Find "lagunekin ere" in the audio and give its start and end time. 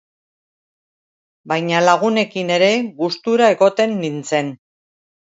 1.83-2.69